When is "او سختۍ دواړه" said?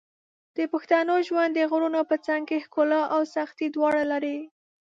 3.13-4.03